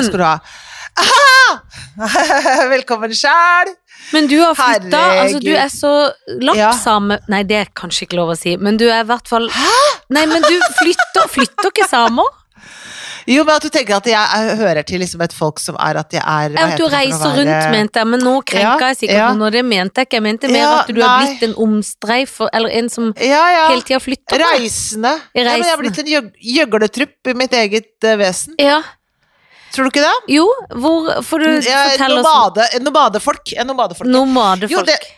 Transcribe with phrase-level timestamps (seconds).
[0.00, 0.38] Takk skal du ha.
[1.00, 2.66] Aha!
[2.74, 3.70] Velkommen sjæl!
[4.10, 5.90] Men du har flytta, altså du er så
[6.42, 9.46] lappsame Nei, det er kanskje ikke lov å si, men du er i hvert fall
[10.10, 12.26] Nei, men du flytter, flytter ikke samer?
[13.30, 15.98] Jo, men at du tenker at jeg er, hører til liksom et folk som er
[16.00, 18.98] at jeg er At du reiser være- rundt, mente jeg, men nå krenka Ja, jeg
[19.02, 19.26] sikkert ja.
[19.38, 19.50] noe.
[19.54, 20.16] det mente jeg ikke.
[20.18, 21.26] Jeg mente mer Ja, at du har nei.
[21.28, 23.66] blitt en omstreifer, eller en som Ja, ja.
[23.70, 24.40] hele tida flytter på.
[24.56, 25.12] Reisende.
[25.36, 28.56] Ja, men jeg har blitt en gjøg- gjøgletrupp i mitt eget uh, vesen.
[28.58, 28.80] Ja.
[29.74, 30.34] Tror du ikke det?
[30.34, 33.52] Jo, hvor Får du er fortelle oss nomade, en nomadefolk.
[33.56, 34.10] En nomadefolk.
[34.10, 34.70] Nomadefolk.
[34.70, 35.16] Jo, det-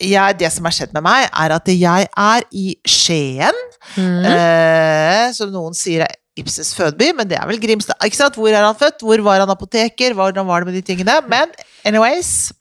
[0.00, 3.52] Jeg, det som har skjedd med meg, er at jeg er i Skien,
[3.96, 4.24] Mm.
[4.24, 7.96] eh, som noen sier er Ibsens fødeby, men det er vel Grimstad.
[8.04, 8.34] Ikke sant?
[8.34, 9.00] Hvor er han født?
[9.04, 10.14] Hvor var han apoteker?
[10.14, 11.20] Hvordan var det med de tingene?
[11.28, 11.50] Men
[11.84, 12.52] anyways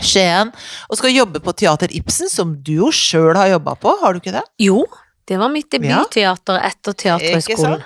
[0.00, 0.52] Skien.
[0.90, 4.20] Og skal jobbe på Teater Ibsen, som du jo sjøl har jobba på, har du
[4.20, 4.42] ikke det?
[4.58, 4.84] Jo,
[5.28, 7.84] det var mitt debutteater etter Ikke Teaterhøgskolen.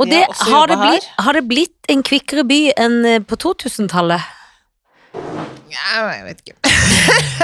[0.00, 4.32] Og det, har det blitt, har det blitt en kvikkere by enn eh, på 2000-tallet?
[5.74, 6.56] Ja, jeg vet ikke.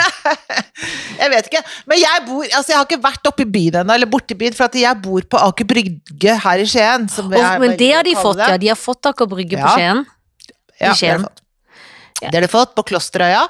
[1.21, 1.63] jeg vet ikke.
[1.91, 4.39] Men jeg bor Altså, jeg har ikke vært oppe i byen ennå, eller borte i
[4.41, 7.07] byen, for jeg bor på Aker Brygge her i Skien.
[7.11, 8.49] Jeg men det har de fått, det.
[8.55, 8.59] ja.
[8.65, 9.77] De har fått Aker Brygge på Ja.
[9.77, 10.03] Skien.
[10.07, 11.23] Ja, det har Skien.
[11.25, 11.45] de fått.
[12.21, 13.43] Det har de fått på Klosterøya,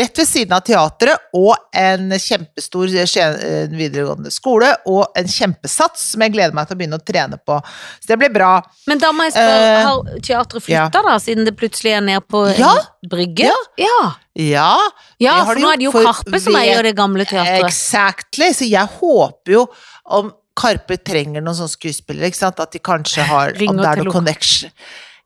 [0.00, 6.24] rett ved siden av teatret, og en kjempestor eh, videregående skole, og en kjempesats som
[6.24, 7.58] jeg gleder meg til å begynne å trene på.
[8.00, 8.52] Så det blir bra.
[8.90, 12.26] Men da må jeg spørre, uh, har teatret flytta da, siden det plutselig er ned
[12.26, 12.74] på en Ja.
[13.06, 13.50] brygge?
[13.78, 13.86] Ja.
[13.86, 14.00] Ja,
[14.36, 14.76] Ja,
[15.18, 17.64] Ja, for nå er det jo Karpe som eier det gamle teatret.
[17.64, 18.50] Exactly.
[18.52, 19.62] Så jeg håper jo
[20.04, 22.60] om Karpe trenger noen sånne skuespillere, ikke sant?
[22.60, 24.72] At de kanskje har Om det er noe connection.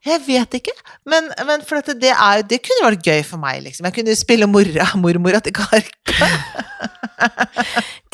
[0.06, 0.72] Jeg vet ikke,
[1.12, 3.84] men, men for dette, det, er, det kunne vært gøy for meg, liksom.
[3.90, 6.14] Jeg kunne spille mora, mormora til Karpe.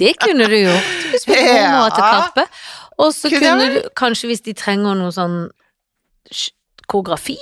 [0.00, 0.82] Det kunne du gjort.
[0.82, 2.44] Du kunne spilt mormora til Karpe.
[2.98, 5.36] Og så Kunne kunne du kanskje, hvis de trenger noe sånn
[6.90, 7.36] koreografi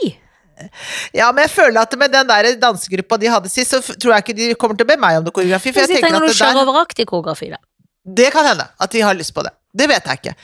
[1.17, 4.27] Ja, men jeg føler at med den der dansegruppa de hadde sist, så tror jeg
[4.27, 5.73] ikke de kommer til å be meg om noe koreografi.
[5.73, 7.61] For Hvis de jeg tenker trenger at noe det der koreografi, da.
[8.05, 9.55] Det kan hende at de har lyst på det.
[9.75, 10.35] Det vet jeg ikke.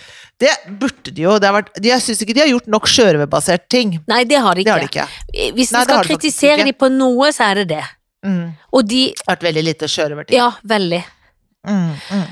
[0.40, 1.36] Det burde de jo.
[1.38, 3.94] Det har vært, de, jeg syns ikke de har gjort nok sjørøverbasert ting.
[4.10, 4.74] Nei, det har de Det ikke.
[4.74, 5.54] har de ikke.
[5.54, 7.84] Hvis Nei, vi skal kritisere de, de på noe, så er det det.
[8.26, 8.50] Mm.
[8.76, 10.36] Og de vært veldig lite sjørøverting.
[10.36, 11.02] Ja, veldig.
[11.68, 12.28] Mm, mm.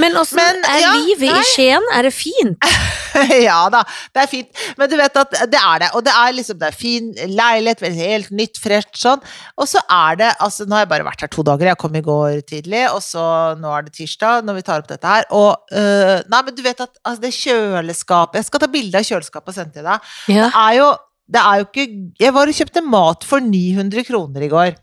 [0.00, 1.44] Men åssen er ja, livet i.
[1.54, 1.84] Skien?
[1.96, 2.66] Er det fint?
[3.46, 3.80] ja da,
[4.12, 4.62] det er fint.
[4.78, 5.88] Men du vet at det er det.
[5.96, 9.22] Og det er liksom det er fin leilighet, helt nytt, fresht sånn.
[9.56, 11.96] Og så er det altså Nå har jeg bare vært her to dager, jeg kom
[11.96, 13.24] i går tidlig, og så
[13.60, 15.28] nå er det tirsdag når vi tar opp dette her.
[15.36, 19.08] Og øh, Nei, men du vet at altså, det kjøleskapet Jeg skal ta bilde av
[19.08, 20.12] kjøleskapet og sende til deg.
[20.32, 20.44] Ja.
[20.44, 20.92] Det er jo
[21.32, 21.86] det er jo ikke
[22.20, 24.74] Jeg var og kjøpte mat for 900 kroner i går.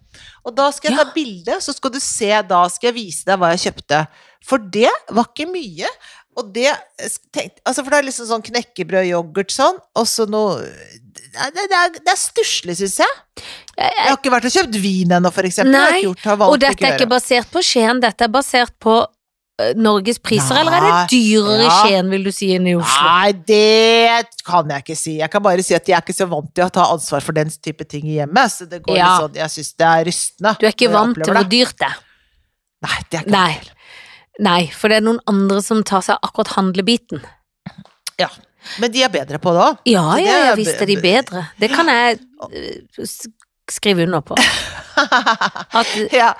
[0.47, 1.03] Og da skal jeg Ja.
[1.05, 4.07] ta bilde, så skal du se, da skal jeg vise deg hva jeg kjøpte.
[4.43, 5.87] For det var ikke mye.
[6.39, 10.61] Og det altså For det er liksom sånn knekkebrød, yoghurt sånn, og så noe
[11.29, 13.43] Det, er, det er stusslig, syns jeg.
[13.77, 15.75] Jeg har ikke vært og kjøpt vin ennå, for eksempel.
[15.75, 16.01] Nei,
[16.49, 18.95] Og dette er ikke basert på Skien, dette er basert på
[19.75, 21.77] Norges priser, eller er det dyrere i ja.
[21.83, 23.07] Skien, vil du si, enn i Oslo?
[23.09, 25.15] Nei, det kan jeg ikke si.
[25.19, 27.37] Jeg kan bare si at jeg er ikke så vant til å ta ansvar for
[27.37, 28.53] den type ting i hjemmet.
[28.55, 29.09] Så det går Ja.
[29.09, 30.55] litt sånn, jeg syns det er rystende.
[30.59, 31.97] Du er ikke vant til hvor dyrt det er.
[32.87, 33.59] Nei, det er ikke Nei.
[34.39, 37.19] Nei, for det er noen andre som tar seg akkurat handlebiten.
[38.19, 38.29] Ja.
[38.79, 39.77] Men de er bedre på det òg.
[39.87, 41.45] Ja, ja, ja, er visst er de bedre.
[41.59, 42.19] Det kan jeg
[42.53, 42.81] eh,
[43.75, 44.37] skrive under på.
[45.79, 46.33] At ja.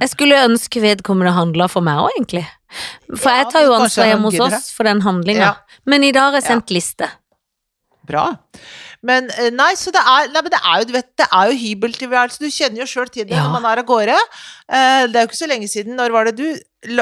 [0.00, 2.44] jeg skulle ønske vedkommende handla for meg òg, egentlig.
[3.14, 5.52] For Ja, jeg tar jo ansvar hjemme hos oss for den handlinga.
[5.52, 5.80] Ja.
[5.90, 7.10] Men i dag har jeg sendt liste.
[8.04, 8.32] Bra.
[9.04, 11.50] Men eh, nei, så det er, nei, men det er jo, du vet, det er
[11.50, 12.40] jo hybeltilværelse.
[12.40, 14.16] Du kjenner jo sjøl til det når man er av gårde.
[14.16, 15.96] Eh, Det er jo ikke så lenge siden.
[15.98, 16.46] Når var det du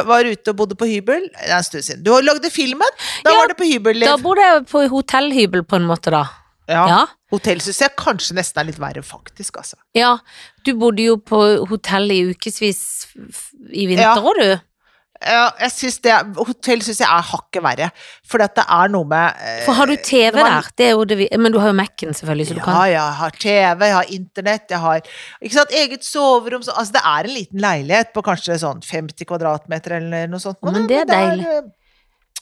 [0.06, 1.28] var ute og bodde på hybel?
[1.30, 2.02] Det er en stund siden.
[2.06, 2.98] Du lagde filmen.
[3.26, 4.06] Da var det på hybelliv.
[4.06, 6.24] Da bodde jeg på hotellhybel på en måte, da.
[6.68, 6.82] Ja.
[6.88, 7.06] Ja.
[7.32, 9.56] Hotell syns jeg kanskje nesten er litt verre, faktisk.
[9.62, 9.76] Altså.
[9.98, 10.16] ja.
[10.64, 12.82] Du bodde jo på hotell i ukevis
[13.72, 14.34] i vinter Ja.
[14.38, 14.60] du.
[15.22, 17.90] Ja, jeg synes det, hotell syns jeg er hakket verre.
[18.26, 20.70] For det er noe med eh, For har du TV man- der?
[20.76, 23.30] Det er det Men du har jo Mac-en, selvfølgelig, så du kan Ja, jeg har
[23.30, 25.00] TV, jeg har internett, jeg har
[25.40, 26.62] ikke sant, eget soverom.
[26.66, 30.58] Så, altså det er en liten leilighet på kanskje sånn 50 kvadratmeter eller noe sånt.
[30.62, 31.46] Men det er deilig.
[31.46, 31.62] eh,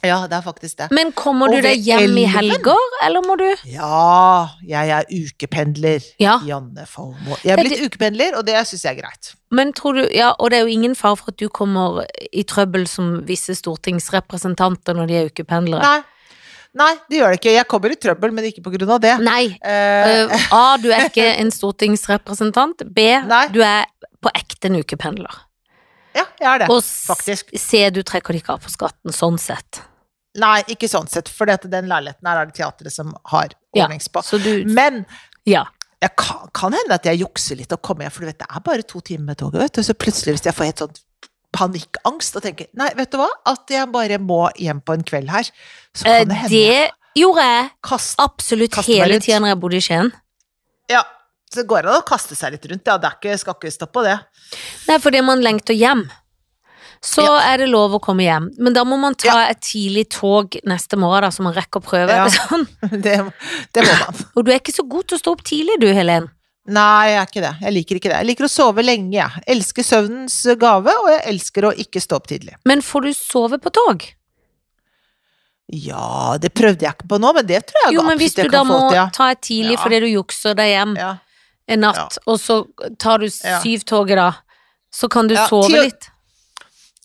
[0.02, 0.87] Ja, det er faktisk det.
[0.97, 2.50] Men kommer du deg hjem hjem i elven?
[2.55, 6.05] helger, eller må du Ja, jeg er ukependler.
[6.19, 6.38] Ja.
[6.47, 7.37] Janne Folmo.
[7.44, 9.35] Jeg er Det- blitt ukependler, og det syns jeg er greit.
[9.50, 12.43] Men tror du Ja, og det er jo ingen fare for at du kommer i
[12.44, 15.82] trøbbel som visse stortingsrepresentanter når de er ukependlere.
[15.82, 16.00] Nei.
[16.73, 17.53] Nei, det gjør det ikke.
[17.56, 19.17] Jeg kommer i trøbbel, men ikke på grunn av det.
[19.20, 19.58] Nei.
[19.67, 22.85] Øh, A, du er ikke en stortingsrepresentant.
[22.94, 23.49] B, Nei.
[23.49, 23.87] du er
[24.23, 25.35] på ekte en ukependler.
[26.14, 26.68] Ja, jeg er det.
[26.70, 27.52] Og faktisk.
[27.54, 29.82] Og se, du trekker det ikke av på skatten, sånn sett.
[30.40, 34.08] Nei, ikke sånn sett, for den leiligheten her er det teatret som har Ja, ordnings
[34.08, 34.22] på.
[34.22, 35.04] Så du Men
[35.46, 35.64] Ja.
[36.00, 38.46] jeg kan, kan hende at jeg jukser litt og kommer hjem, for du vet, det
[38.48, 39.82] er bare to timer med toget, vet du.
[39.82, 40.96] Så plutselig, hvis jeg får helt sånn
[41.52, 45.30] panikkangst og tenker nei, vet du hva, at jeg bare må hjem på en kveld
[45.34, 45.50] her,
[45.94, 49.76] så Eh, kan det hende Det gjorde jeg Kast, absolutt hele tida når jeg bodde
[49.76, 50.12] i Skien.
[50.88, 51.02] Ja.
[51.50, 52.97] Så det går an å kaste seg litt rundt, ja.
[53.02, 54.17] Det ikke, skal ikke stå på det.
[54.88, 56.05] Nei, fordi man lengter hjem.
[57.02, 57.38] Så Ja.
[57.55, 58.50] er det lov å komme hjem.
[58.58, 61.87] Men da må man ta et tidlig tog neste morgen, da, så man rekker å
[61.87, 62.12] prøve.
[62.14, 62.29] Ja.
[62.37, 62.67] Sånn.
[63.02, 63.17] Det,
[63.73, 64.20] det må man.
[64.37, 66.29] Og du er ikke så god til å stå opp tidlig, du, Helen.
[66.70, 67.53] Nei, jeg er ikke det.
[67.64, 68.19] Jeg liker ikke det.
[68.20, 69.43] Jeg liker å sove lenge, jeg.
[69.56, 72.55] Elsker søvnens gave, og jeg elsker å ikke stå opp tidlig.
[72.69, 74.05] Men får du sove på tog?
[75.73, 78.37] Ja, det prøvde jeg ikke på nå, men det tror jeg Jo, men hvis absolutt
[78.37, 79.05] du jeg da kan må få til, ja.
[79.14, 79.82] ta et tidlig Ja.
[79.85, 81.11] fordi du jukser deg hjem ja.
[81.70, 82.61] En natt, og så
[82.99, 84.28] tar du syv toget da,
[84.93, 86.08] så kan du Ja, sove ti- litt.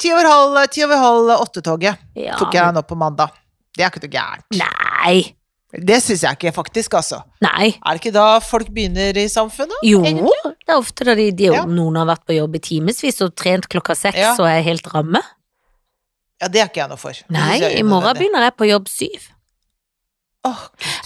[0.01, 2.35] Ti over halv, ti over halv åtte-toget Ja.
[2.38, 3.29] tok jeg nå på mandag.
[3.77, 4.59] Det er ikke noe gærent.
[4.59, 5.35] Nei.
[5.75, 7.17] Det syns jeg ikke, faktisk, altså.
[7.44, 7.73] Nei.
[7.85, 9.75] Er det ikke da folk begynner i samfunnet?
[9.83, 10.53] Jo, egentlig?
[10.65, 11.65] det er ofte da de, de Ja.
[11.65, 14.31] Noen har vært på jobb i timevis og trent klokka seks Ja.
[14.39, 15.21] og er helt ramme.
[16.41, 17.13] Ja, det er ikke jeg noe for.
[17.29, 19.29] Nei, i morgen begynner jeg på jobb syv.
[20.45, 20.59] Åh,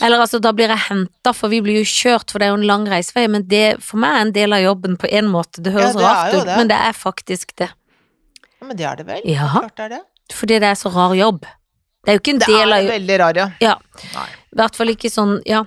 [0.04, 2.58] Eller altså, da blir jeg henta, for vi blir jo kjørt, for det er jo
[2.60, 5.62] en lang reisevei, men det for meg er en del av jobben på en måte.
[5.64, 6.58] Det høres Ja, det rart ut, det.
[6.58, 7.70] men det er faktisk det.
[8.60, 9.22] ja, men det er det vel?
[9.30, 10.02] Ja, Klart det er det.
[10.36, 11.46] fordi det er så rar jobb.
[12.06, 13.48] Det er jo ikke en Det del er veldig rar, ja.
[13.62, 13.76] Ja.
[14.50, 15.64] I hvert fall ikke sånn, ja.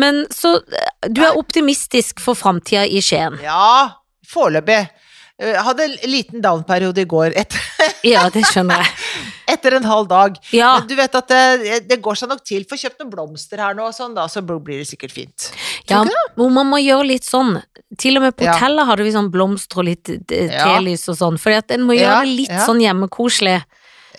[0.00, 3.38] Men så eh, du er optimistisk for framtida i Skien.
[3.42, 3.90] Ja,
[4.26, 4.88] foreløpig.
[5.42, 7.58] Jeg hadde en liten down-periode i går etter,
[8.06, 8.92] Ja, det skjønner jeg.
[9.54, 10.36] etter en halv dag.
[10.54, 12.62] Ja, Men du vet at det, det går seg nok til.
[12.70, 15.48] Få kjøpt noen blomster her nå, sånn, da, så blir det sikkert fint.
[15.90, 16.04] ja
[16.36, 17.58] hvor man må gjøre litt sånn.
[17.98, 18.54] Til og med på Ja.
[18.54, 20.64] hotellet hadde vi sånn blomster og litt eh, Ja.
[20.70, 22.62] telys og sånn, fordi at en må gjøre det litt ja.
[22.66, 23.58] sånn hjemmekoselig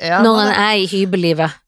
[0.04, 1.62] Ja, når en er i hybellivet.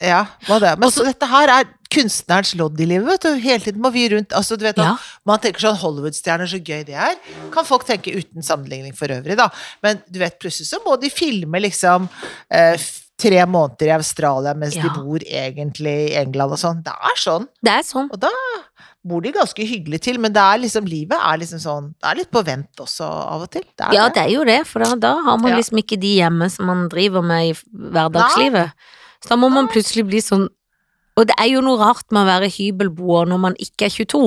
[0.00, 0.76] Ja, hva det?
[0.78, 3.40] Men Og så- så dette her er kunstnerens lodd i livet, vet du.
[3.40, 4.34] Hele tiden må vi rundt.
[4.36, 4.96] Altså, du vet Ja.
[5.26, 7.16] Man tenker sånn Hollywood-stjerner, så gøy det er.
[7.54, 9.48] Kan folk tenke uten sammenligning for øvrig, da.
[9.82, 12.08] Men du vet, plutselig så må de filme liksom
[12.50, 12.76] eh,
[13.18, 14.82] tre måneder i Australia mens Ja.
[14.82, 16.82] de bor egentlig i England og sånn.
[16.84, 17.48] Det er sånn.
[17.62, 18.10] Det er sånn.
[18.12, 18.28] Og da
[19.08, 22.16] bor de ganske hyggelig til, men det er liksom, livet er liksom sånn Det er
[22.16, 23.62] litt på vent også av og til.
[23.76, 24.14] Det Ja, det.
[24.14, 25.56] det er jo det, for da, da har man Ja.
[25.56, 27.52] liksom ikke de hjemme som man driver med i
[27.92, 28.72] hverdagslivet.
[29.22, 30.48] Så da må man plutselig bli sånn
[31.18, 34.22] Og det er jo noe rart med å være hybelboer når man ikke er 22.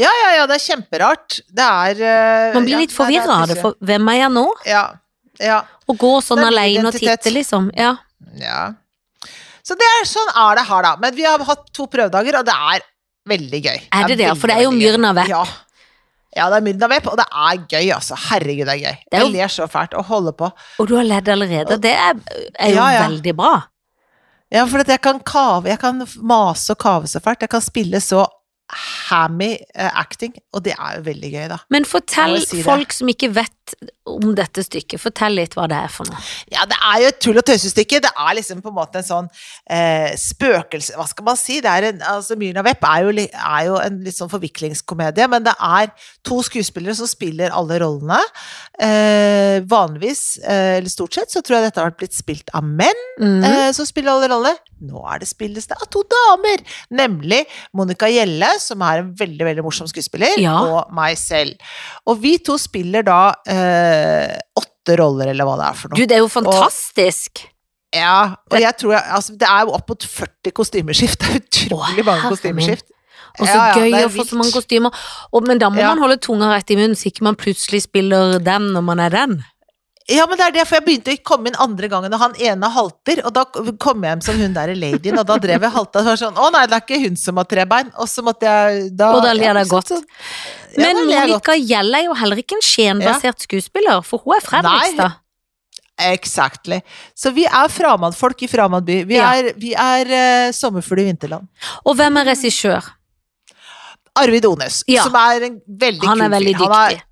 [0.00, 1.38] Ja, ja, ja, det er kjemperart.
[1.48, 4.46] Det er uh, Man blir ja, litt forvirra av det, for hvem er jeg nå?
[4.68, 4.84] Ja.
[5.40, 5.62] Ja.
[5.88, 7.70] Å gå sånn Det er alene og titte, liksom.
[7.76, 7.94] Ja.
[8.40, 8.60] Ja.
[9.64, 10.92] Så det er, sånn er det her, da.
[11.00, 12.84] Men vi har hatt to prøvedager, og det er
[13.30, 13.80] veldig gøy.
[13.88, 14.28] Er det det?
[14.28, 14.72] veldig, For det er jo.
[14.76, 15.32] Myrna Vepp.
[15.32, 15.42] Ja.
[16.36, 18.18] ja, det er Myrna Vepp, og det er gøy, altså.
[18.28, 18.96] Herregud, det er gøy.
[19.04, 20.52] Det er jo- Jeg ler så fælt og holder på.
[20.80, 21.80] Og du har ledd allerede.
[21.80, 22.20] Det er,
[22.58, 23.08] er jo Ja, ja.
[23.08, 23.54] veldig bra.
[24.50, 27.44] Ja, for at jeg kan kave, jeg kan mase og kave så fælt.
[27.46, 28.24] Jeg kan spille så
[29.10, 31.58] hammy eh, acting, og det er jo veldig gøy, da.
[31.74, 33.54] Men fortell si folk som ikke vet
[34.10, 36.20] om dette stykket, fortell litt hva det er for noe.
[36.50, 38.00] Ja, det er jo et tull- og tøysestykke.
[38.02, 39.28] Det er liksom på en måte en sånn
[39.70, 41.60] eh, spøkelse Hva skal man si?
[41.62, 45.46] Det er en, altså Myrna Vepp er jo, er jo en litt sånn forviklingskomedie, men
[45.46, 45.92] det er
[46.26, 48.18] to skuespillere som spiller alle rollene.
[48.80, 53.06] Eh, vanligvis, eh, eller stort sett, så tror jeg dette har blitt spilt av menn
[53.20, 53.44] mm.
[53.44, 54.56] eh, som spiller alle rollene.
[54.80, 56.62] Nå er det spilles det av to damer,
[56.96, 57.42] nemlig
[57.76, 60.56] Monica Gjelle, som er en veldig veldig morsom skuespiller, Ja.
[60.64, 61.60] og meg selv.
[62.08, 63.20] Og vi to spiller da
[63.60, 66.00] eh, åtte roller, eller hva det er for noe.
[66.00, 67.44] Du, det er jo fantastisk.
[67.94, 71.20] Ja, og jeg tror jeg, altså, det er jo opp mot 40 kostymeskift.
[71.20, 72.86] Det er utrolig mange kostymeskift.
[73.38, 74.94] Og så Ja, ja, gøy å få så mange kostymer.
[75.32, 75.88] Og, men da må Ja.
[75.94, 79.10] man holde tunga rett i munnen, så ikke man plutselig spiller den når man er
[79.14, 79.36] den.
[80.10, 82.32] Ja, men det er det, for jeg begynte å komme inn andre gangen, og han
[82.42, 83.44] ene halter, og da
[83.78, 86.18] kom jeg hjem som hun der ladyen, og da drev jeg halta, og så var
[86.18, 88.88] sånn, å nei, det er ikke hun som har tre bein, og så måtte jeg
[88.98, 89.92] da Og da ler jeg godt.
[89.92, 90.02] så-
[90.76, 91.00] Men.
[91.08, 95.16] Monica Gjell er jo heller ikke en Skien-basert skuespiller, for hun er Fredrikstad.
[96.00, 96.78] Exactly.
[97.14, 99.02] Så vi er framandfolk i Framandby.
[99.10, 101.48] Vi er, vi er uh, sommerfugl i vinterland.
[101.84, 102.88] Og hvem er regissør?
[104.20, 105.04] Arvid Ones, Ja.
[105.04, 106.64] som er en veldig Han er kul veldig fyr.
[106.64, 107.06] Han er- dyktig.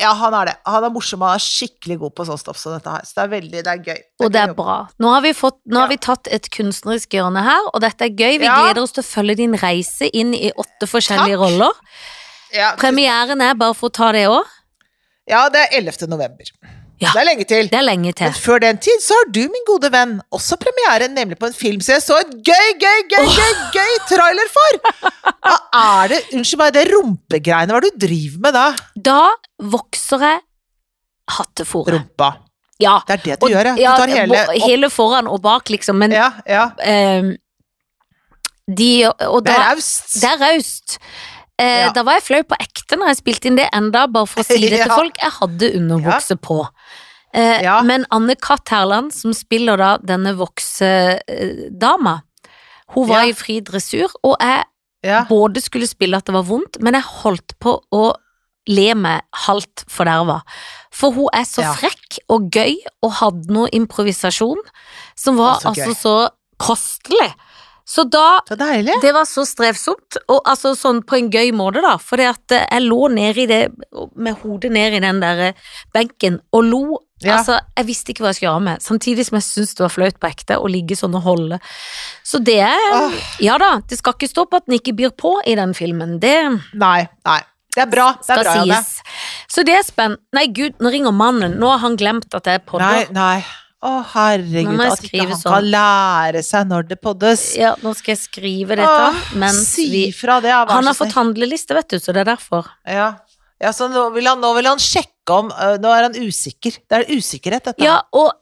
[0.00, 0.54] Ja, han er det.
[0.64, 3.02] Han er morsom, han er skikkelig god på sånn stoff som dette her.
[3.04, 3.98] Så det er veldig, det er gøy.
[4.24, 4.76] Og det er bra.
[4.98, 5.90] Nå har vi, fått, nå har Ja.
[5.90, 8.38] vi tatt et kunstnerisk hjørne her, og dette er gøy.
[8.38, 8.62] Vi Ja.
[8.62, 11.42] gleder oss til å følge din reise inn i åtte forskjellige Takk.
[11.42, 11.72] roller.
[12.54, 14.44] Ja, Premieren er, bare for å ta det òg,
[15.30, 16.08] ja, det er 11.
[16.10, 16.48] november.
[17.00, 17.12] Ja.
[17.14, 17.68] Det er lenge til.
[17.70, 18.26] det er lenge til.
[18.28, 21.54] Men før den tid så har du, min gode venn, også premiere, nemlig på en
[21.56, 24.80] film som jeg så en gøy, gøy, gøy, gøy, gøy trailer for!
[25.46, 28.66] Hva er det, unnskyld meg, det rumpegreiene, hva er det du driver med da?
[29.08, 29.20] Da
[29.76, 30.42] vokser jeg
[31.38, 31.94] hattefòret.
[31.94, 32.30] Rumpa.
[32.82, 32.98] Ja.
[33.06, 33.74] Det er det du og- gjør, ja.
[33.78, 34.62] Du ja, tar hele opp.
[34.66, 35.96] hele foran og bak, liksom.
[36.02, 36.66] Men Ja, ja.
[36.84, 37.36] Um,
[38.70, 40.20] de Og Det er raust.
[40.20, 40.98] Det er raust.
[41.60, 41.92] Eh, Ja.
[41.92, 44.46] Da var jeg flau på ekte når jeg spilte inn det enda, bare for å
[44.48, 45.20] si det til folk.
[45.20, 46.58] Jeg hadde underbukse på.
[47.34, 47.80] Eh, Ja.
[47.86, 52.22] Men Anne Katt Herland, som spiller da denne voksedama,
[52.94, 53.28] hun var Ja.
[53.30, 54.64] i fri dressur, og jeg
[55.02, 55.24] Ja.
[55.24, 58.14] både skulle spille at det var vondt, men jeg holdt på å
[58.68, 60.42] le meg halvt forderva.
[60.92, 61.72] For hun er så Ja.
[61.74, 64.58] frekk og gøy, og hadde noe improvisasjon
[65.16, 67.32] som var altså, altså så kostelig.
[67.90, 68.54] Så da Så
[69.02, 71.96] det var så strevsomt, og altså sånn på en gøy måte, da.
[71.98, 73.60] For eh, jeg lå nede i det,
[74.14, 76.84] med hodet ned i den der eh, benken, og lo.
[77.20, 77.40] Ja.
[77.40, 79.92] Altså, jeg visste ikke hva jeg skulle gjøre med, samtidig som jeg syntes det var
[79.92, 81.58] flaut på ekte å ligge sånn og holde.
[82.24, 83.18] Så det er Åh.
[83.44, 86.16] Ja da, det skal ikke stå på at den ikke byr på i den filmen.
[86.22, 86.36] Det
[86.80, 87.40] Nei, nei.
[87.74, 88.06] Det er bra.
[88.22, 88.94] Det er bra, sies.
[88.96, 89.18] Det.
[89.52, 90.22] Så det er spennende.
[90.34, 91.58] Nei, gud, nå ringer mannen.
[91.60, 93.12] Nå har han glemt at jeg Nei, podder.
[93.14, 93.36] nei.
[93.80, 94.76] Å, herregud.
[94.84, 95.54] At ikke han sånn.
[95.54, 97.44] kan lære seg når det poddes.
[97.56, 101.16] Ja, nå skal jeg skrive dette Åh, si vi fra det, ja, Han har fått
[101.16, 102.68] handleliste, vet du, så det er derfor.
[102.84, 103.14] Ja.
[103.56, 105.48] ja, så nå vil, han, nå vil han sjekke om
[105.80, 106.76] Nå er han usikker.
[106.84, 107.86] Det er usikkerhet, dette.
[107.86, 108.34] Ja, og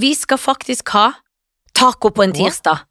[0.00, 1.10] vi skal faktisk ha
[1.76, 2.86] taco på en tirsdag.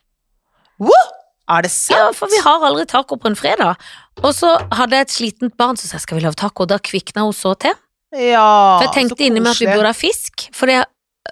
[0.83, 1.01] Woo!
[1.49, 1.97] Er det sant?
[1.97, 3.79] Ja, for vi har aldri taco på en fredag.
[4.21, 6.77] Og så hadde jeg et slitent barn som sa skal vi lage taco, og da
[6.77, 7.73] kvikna hun så til.
[8.13, 10.83] Ja, For jeg tenkte inni meg at vi burde ha fisk, for det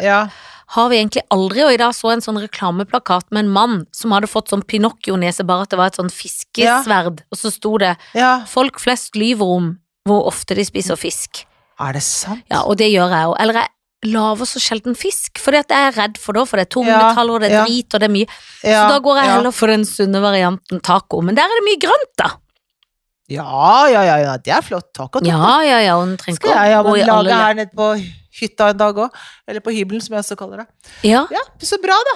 [0.04, 0.28] Ja.
[0.76, 3.76] har vi egentlig aldri, og i dag så jeg en sånn reklameplakat med en mann
[3.96, 7.78] som hadde fått sånn Pinocchio-nese, bare at det var et sånn fiskesverd, og så sto
[7.80, 8.44] det ja.
[8.46, 9.78] 'Folk flest lyver om
[10.08, 11.46] hvor ofte de spiser fisk'.
[11.80, 12.44] Er det sant?
[12.50, 13.36] Ja, og det gjør jeg òg.
[13.40, 16.66] Eller jeg lager så sjelden fisk, fordi at jeg er redd for det, for det
[16.66, 17.64] er Ja, tungmetaller, og det er ja.
[17.66, 18.28] drit, og det er mye.
[18.64, 19.36] Ja, så da går jeg ja.
[19.38, 21.22] heller for den sunne varianten taco.
[21.22, 22.30] Men der er det mye grønt, da.
[23.28, 24.88] Ja, ja, ja, ja, det er flott.
[24.96, 25.28] Takk og takk.
[25.28, 27.58] Ja, ja, ja, og den trenger Skal jeg ja, ikke å gå i lage her
[27.58, 27.90] nede på
[28.40, 29.16] hytta en dag òg?
[29.48, 30.68] Eller på hybelen, som jeg også kaller det.
[31.10, 31.26] Ja.
[31.34, 32.16] Ja, så bra, da.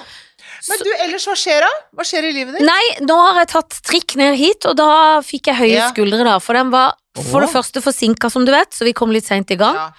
[0.67, 1.69] Men Så- du, ellers, hva skjer da?
[1.97, 2.65] Hva skjer i livet ditt?
[2.67, 5.89] Nei, nå har jeg tatt trikk ned hit, og da fikk jeg høye Ja.
[5.91, 6.39] skuldre, da.
[6.39, 9.49] For den var for det første forsinka, som du vet, så vi kom litt seint
[9.51, 9.75] i gang.
[9.75, 9.91] Ja.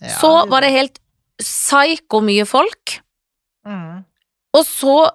[0.00, 0.98] Ja, så var det helt
[1.40, 3.00] psyko mye folk.
[3.66, 4.04] mm.
[4.54, 5.10] Og så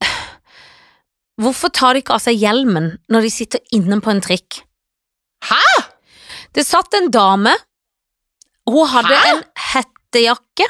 [1.40, 4.62] Hvorfor tar de ikke av seg hjelmen når de sitter inne på en trikk?
[5.44, 5.60] Hæ?!
[6.56, 7.52] Det satt en dame,
[8.66, 9.34] hun hadde Hæ?
[9.34, 9.42] en
[10.16, 10.68] hettejakke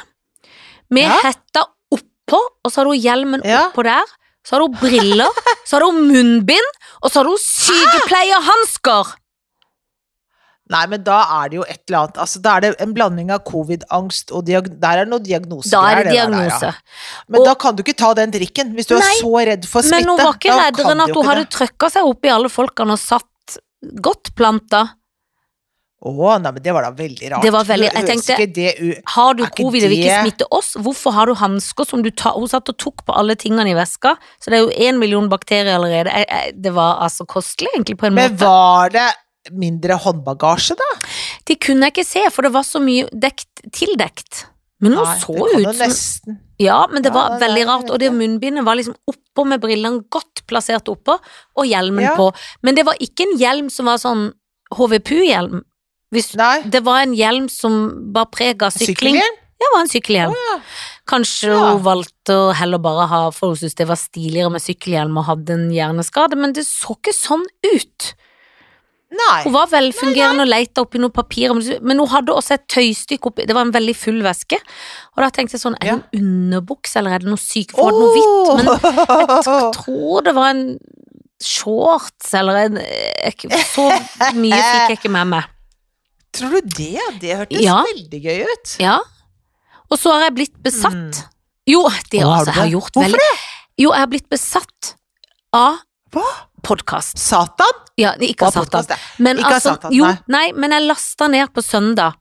[0.89, 1.17] med Ja.
[1.23, 3.69] hetta oppå, og så har hun hjelmen Ja.
[3.69, 4.03] oppå der.
[4.43, 5.27] Så har hun briller,
[5.65, 6.67] så har hun munnbind,
[7.03, 9.15] og så har hun sykepleierhansker!
[10.69, 13.29] Nei, men da er det jo et eller annet Altså, da er det en blanding
[13.31, 15.71] av covid-angst og Der er det noen diagnoser.
[15.71, 16.71] Da er det der, ja.
[17.29, 19.65] Men Og- da kan du ikke ta den drikken, hvis du Nei, er så redd
[19.65, 20.03] for smitte.
[20.05, 21.49] Men hun var ikke reddere enn at hun hadde det.
[21.51, 23.57] trøkka seg i alle folkene og satt
[24.01, 24.89] godt planta.
[26.07, 27.43] Å, nei, men det var da veldig rart.
[27.43, 29.01] Det var veldig- jeg tenkte- det.
[29.15, 32.33] Har du covid og vil ikke smitte oss, hvorfor har du hansker som du tar
[32.37, 35.27] Hun satt og tok på alle tingene i veska, så det er jo én million
[35.29, 36.07] bakterier allerede.
[36.13, 38.39] Jeg- jeg- Det var altså kostelig, egentlig, på en Men måte.
[38.45, 39.13] var det
[39.51, 41.07] mindre håndbagasje, da?
[41.45, 44.45] De kunne jeg ikke se, for det var så mye dekt, tildekt.
[44.79, 47.65] Men hun Nei, så det ut som nesten Ja, men det Ja, var det veldig
[47.65, 51.19] veldig rart, og det munnbindet var liksom oppå med brillene godt plassert oppå,
[51.55, 52.15] og hjelmen Ja.
[52.15, 52.33] på.
[52.63, 54.33] Men det var ikke en hjelm som var sånn
[54.73, 55.61] HVPU-hjelm.
[56.13, 56.61] Hvis Nei.
[56.71, 59.17] Det var en hjelm som var preg av sykling.
[59.17, 59.35] Sykkelhjelm?
[59.57, 60.31] Ja, det var en sykkelhjelm.
[60.31, 60.59] Oh, ja.
[61.07, 61.71] Kanskje Ja.
[61.73, 65.25] hun valgte å heller bare ha For hun syntes det var stiligere med sykkelhjelm og
[65.25, 68.13] hadde en hjerneskade, men det så ikke sånn ut.
[69.09, 69.43] Nei.
[69.45, 73.27] Hun var velfungerende og leita oppi noen papir, men- men hun hadde også et tøystykke
[73.31, 74.57] oppi Det var en veldig full veske,
[75.15, 77.89] og da tenkte jeg sånn Er det en underbukse, eller er det noe syk For
[77.89, 77.99] oh.
[77.99, 80.77] noe hvitt, men jeg tror det var en
[81.41, 83.89] shorts eller en jeg- Så
[84.35, 85.43] mye fikk jeg ikke med meg.
[86.33, 86.99] Tror du det?
[87.21, 87.83] Det hørtes Ja.
[87.83, 88.75] veldig gøy ut.
[88.79, 88.99] Ja.
[89.89, 90.93] Og så har jeg blitt besatt.
[90.93, 91.23] Mm.
[91.67, 92.71] Jo, det har altså, jeg har det?
[92.73, 93.39] gjort Hvorfor veldig
[93.77, 94.95] Jo, jeg har blitt besatt
[95.53, 95.77] av
[96.11, 96.23] Hva?
[96.63, 97.17] podkast.
[97.19, 97.73] Satan?
[97.97, 98.97] Ja, ikke av Satan.
[99.19, 100.17] Men Ikke altså, Satan, jo, nei.
[100.27, 102.13] nei, men jeg lasta ned på søndag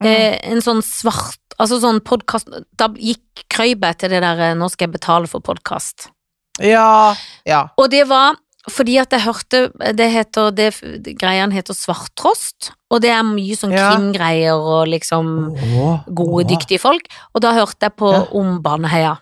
[0.00, 0.06] Mm.
[0.06, 4.70] eh, en sånn svart Altså sånn podkast Da gikk krøybet til det der eh, 'nå
[4.70, 6.06] skal jeg betale for podkast'.
[6.60, 7.16] Ja.
[7.44, 7.68] Ja.
[7.76, 8.36] Og det var
[8.70, 9.58] fordi at jeg hørte
[9.96, 13.92] Det heter det, Greiene Greien heter Svarttrost, og det er mye sånn Ja.
[13.94, 16.48] krimgreier og liksom oh, gode, oh.
[16.48, 17.06] dyktige folk.
[17.34, 18.24] Og da hørte jeg på Ja.
[18.32, 19.18] om Baneheia.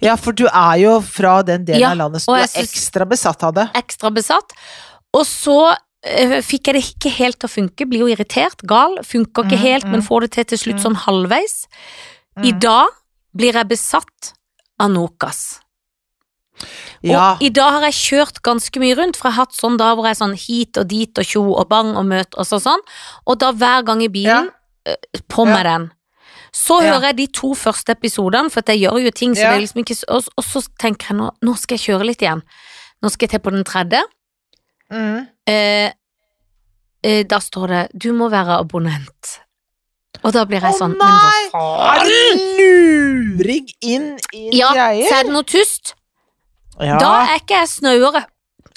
[0.00, 3.04] Ja, for du er jo fra den delen Ja, av landet så du er ekstra
[3.08, 3.66] besatt av det.
[3.76, 4.52] Ekstra besatt.
[5.12, 8.96] Og så eh, fikk jeg det ikke helt til å funke, blir jo irritert, gal,
[9.04, 10.06] funker ikke Mm, helt, men mm.
[10.06, 10.84] får det til til slutt Mm.
[10.86, 11.66] sånn halvveis.
[12.40, 12.60] I Mm.
[12.60, 12.86] dag
[13.36, 14.32] blir jeg besatt
[14.80, 15.60] av Nokas.
[17.02, 17.32] Ja.
[17.34, 19.94] Og i dag har jeg kjørt ganske mye rundt, for jeg har hatt sånn da
[19.94, 22.60] hvor jeg er sånn hit og dit og tjo og bang og møt og så
[22.60, 22.80] sånn,
[23.26, 24.50] og da hver gang i bilen,
[24.86, 24.94] ja.
[25.28, 25.54] på Ja.
[25.54, 25.90] med den.
[26.52, 26.92] Så Ja.
[26.94, 29.56] hører jeg de to første episodene, for jeg gjør jo ting, så Ja.
[29.58, 32.42] liksom ikke og, og så tenker jeg nå, nå skal jeg kjøre litt igjen.
[33.02, 34.02] Nå skal jeg til på den tredje.
[34.92, 35.28] Mm.
[35.46, 35.92] Eh,
[37.04, 39.38] eh, da står det 'du må være abonnent'.
[40.24, 41.06] Og da blir jeg Å sånn nei!
[41.06, 42.06] Men hva Er faen?
[42.06, 45.08] det luring inn i Ja, greier?
[45.08, 45.94] så er det noe tyst.
[46.78, 46.98] Ja.
[47.00, 48.26] Da er ikke jeg snauere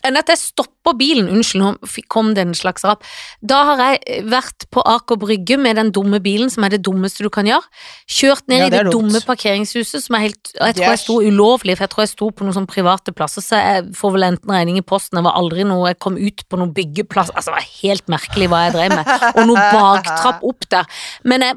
[0.04, 1.30] enn at jeg stopper bilen.
[1.32, 3.06] Unnskyld, nå kom det en slags rap.
[3.40, 6.82] Da har jeg eh, vært på Aker Brygge med den dumme bilen, som er det
[6.84, 7.64] dummeste du kan gjøre.
[8.12, 9.14] Kjørt ned Ja, i det det, er dumt.
[9.14, 10.90] dumme parkeringshuset, som er helt Jeg tror yes.
[10.90, 13.86] jeg sto ulovlig, for jeg tror jeg sto på noen sånne private plasser, så jeg
[13.96, 15.22] får vel enten regning i posten.
[15.22, 18.50] Jeg var aldri noe Jeg kom ut på noen byggeplass Altså, det var helt merkelig
[18.52, 19.14] hva jeg drev med.
[19.38, 21.00] Og noe baktrapp opp der.
[21.24, 21.56] Men jeg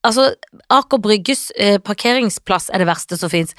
[0.00, 0.30] Altså,
[0.72, 3.52] Aker Brygges eh, parkeringsplass er det verste som fins.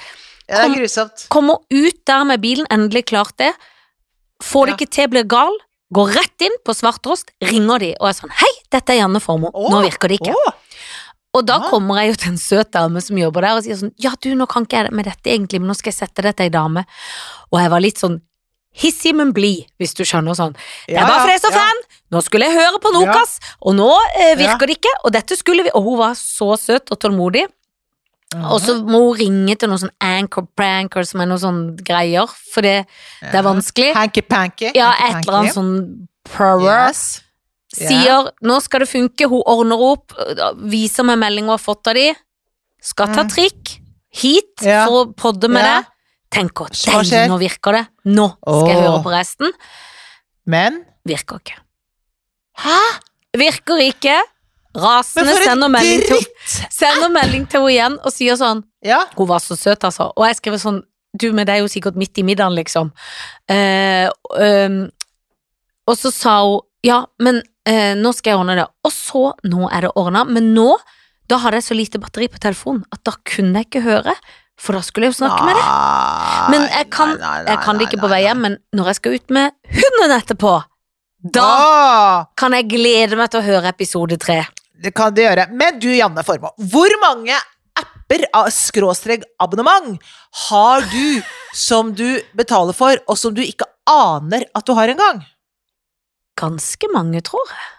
[0.51, 1.25] Ja, det er grusomt.
[1.33, 3.53] Kommer ut der med bilen, endelig klart det.
[4.43, 4.77] Får det Ja.
[4.79, 5.53] ikke til, blir gal.
[5.93, 9.51] Går rett inn på Svarttrost, ringer de og er sånn Hei, dette er Janne Formoe.
[9.51, 10.31] Nå virker det ikke.
[10.31, 10.53] Å,
[11.35, 13.91] Og da kommer jeg jo til en søt dame som jobber der og sier sånn
[13.99, 16.43] Ja, du, nå kan ikke jeg med dette egentlig, men nå skal jeg sette dette
[16.47, 16.85] ei dame.
[17.51, 18.21] Og jeg var litt sånn
[18.71, 20.53] hissig, men blid, hvis du skjønner sånn.
[20.87, 21.81] Det er bare fordi jeg er så fan!
[22.11, 25.63] Nå skulle jeg høre på Nokas, og nå eh, virker det ikke, og dette skulle
[25.67, 27.47] vi Og hun var så søt og tålmodig.
[28.37, 32.31] Og så må hun ringe til noen sånn anchor pranker som er noen sånne greier,
[32.53, 32.85] for det,
[33.25, 33.91] det er vanskelig.
[33.97, 34.71] Hanky-panky.
[34.77, 35.73] Ja, et eller annet sånn
[36.29, 36.87] prower.
[36.87, 37.21] Yes.
[37.71, 40.15] Sier Sier 'nå skal det funke', hun ordner opp,
[40.67, 42.11] viser meg melding hun har fått av de.
[42.81, 43.29] Skal ta Mm.
[43.31, 44.85] trikk hit yeah.
[44.85, 45.81] for å podde med yeah.
[45.81, 45.87] det.
[46.31, 46.67] Tenk å,
[47.27, 47.85] nå virker det.
[48.05, 49.51] Nå skal jeg høre på resten.
[50.47, 51.57] Men Virker ikke.
[52.61, 52.79] Hæ?
[53.37, 54.19] Virker ikke.
[54.77, 56.03] Rasende for sender melding,
[57.11, 59.03] melding til henne igjen og sier sånn Ja.
[59.17, 60.11] Hun var så søt, altså.
[60.15, 62.93] Og jeg skrev sånn Du, men det er jo sikkert midt i middagen, liksom.
[63.51, 64.07] Uh,
[64.39, 64.85] um,
[65.91, 68.63] og så sa hun ja, men uh, nå skal jeg ordne det.
[68.87, 70.69] Og så, nå er det ordna, men nå,
[71.29, 74.15] da hadde jeg så lite batteri på telefonen at da kunne jeg ikke høre,
[74.57, 75.67] for da skulle jeg jo snakke med deg.
[76.53, 79.35] Men jeg kan, jeg kan det ikke på vei hjem, men når jeg skal ut
[79.37, 80.55] med hunden etterpå,
[81.21, 84.39] da Da kan jeg glede meg til å høre episode tre.
[84.81, 85.47] Det kan det gjøre.
[85.53, 87.35] Men du, Janne Formoe, hvor mange
[87.77, 89.99] apper av skråstrek abonnement
[90.47, 91.21] har du
[91.55, 95.21] som du betaler for, og som du ikke aner at du har engang?
[96.39, 97.69] Ganske mange, tror jeg.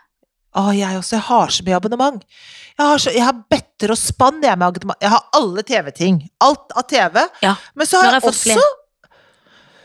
[0.52, 1.16] Å, jeg også.
[1.16, 2.24] Jeg har så mye abonnement.
[2.76, 5.00] Jeg har, så, jeg har better og spann, jeg, med abonnement.
[5.00, 6.20] Jeg har alle TV-ting.
[6.44, 7.22] Alt av TV.
[7.44, 8.58] Ja, Men så har jeg også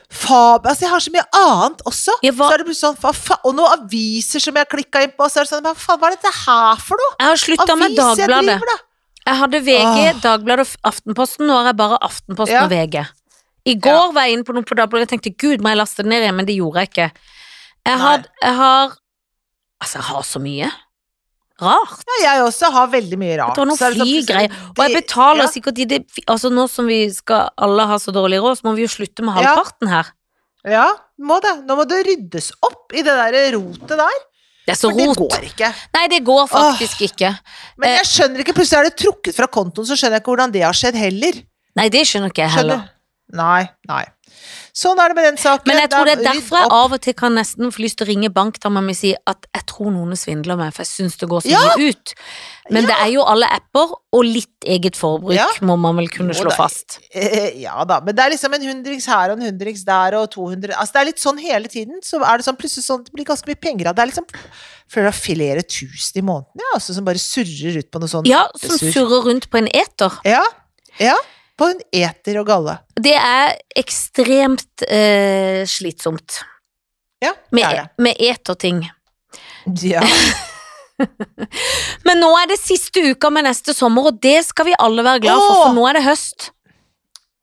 [0.10, 0.66] Fab...
[0.66, 2.14] Altså, jeg har så mye annet også.
[2.24, 5.28] Ja, Så er det sånn, fa- Og noen aviser som jeg har klikka inn på,
[5.28, 7.16] så er det sånn Hva faen, hva er dette her for noe?
[7.20, 8.60] Jeg har slutta med Dagbladet.
[8.64, 8.80] jeg.
[9.28, 9.84] Jeg hadde VG,
[10.16, 10.22] Åh.
[10.24, 11.48] Dagbladet og Aftenposten.
[11.50, 12.64] Nå har jeg bare Aftenposten Ja.
[12.64, 13.04] og VG.
[13.68, 16.04] I går var jeg inne på noe på Dagbladet og tenkte gud, må jeg laste
[16.06, 17.10] det ned igjen, men det gjorde jeg ikke.
[17.92, 18.96] Jeg har, jeg har
[19.84, 20.72] Altså, jeg har så mye.
[21.62, 22.04] Rart.
[22.06, 23.56] Ja, jeg også har veldig mye rart.
[23.58, 24.54] Det var noen Så sånn flygreier.
[24.76, 25.50] Og jeg betaler ja.
[25.50, 28.76] sikkert i det Altså, nå som vi skal alle ha så dårlig råd, så må
[28.78, 30.12] vi jo slutte med halvparten her.
[30.68, 31.56] Ja, må det.
[31.66, 34.18] Nå må det ryddes opp i det der rotet der.
[34.68, 35.70] Det er så For det går ikke.
[35.96, 37.30] Nei, det går faktisk ikke.
[37.80, 37.98] Men Eh.
[38.02, 40.64] jeg skjønner ikke, plutselig er det trukket fra kontoen, så skjønner jeg ikke hvordan det
[40.66, 41.40] har skjedd heller.
[41.80, 42.82] Nei, det skjønner ikke jeg heller.
[42.84, 42.94] Skjønner?
[43.40, 44.04] Nei, nei.
[44.78, 45.66] Sånn er det med den saken.
[45.72, 48.06] Men jeg tror det er derfor jeg av og til kan nesten få lyst til
[48.06, 51.16] å ringe bankdama mi og si at jeg tror noen svindler meg, for jeg syns
[51.18, 51.62] det går så Ja!
[51.74, 52.14] mye ut.
[52.70, 52.90] Men Ja!
[52.92, 55.48] det er jo alle apper, og litt eget forbruk Ja.
[55.66, 57.00] må man vel kunne slå fast.
[57.10, 60.30] Eh, Ja da, men det er liksom en hundrings her og en hundrings der og
[60.36, 61.98] 200 Altså det er litt sånn hele tiden.
[62.06, 64.02] Så er det sånn plutselig sånn det blir ganske mye penger av det.
[64.06, 64.28] er liksom
[64.88, 68.08] Føler du har flere tusen i måneden, ja, altså, som bare surrer ut på noe
[68.08, 68.28] sånt.
[68.30, 70.14] Ja, som surrer rundt på en eter.
[70.24, 70.44] Ja,
[71.00, 71.18] ja.
[71.58, 72.76] På en eter og galle.
[72.96, 76.38] Det er ekstremt eh, slitsomt
[77.24, 77.86] Ja, det med, er det.
[78.06, 78.84] med eterting.
[79.82, 80.04] Ja.
[82.08, 85.24] Men nå er det siste uka med neste sommer, og det skal vi alle være
[85.26, 86.52] glad for, for nå er det høst.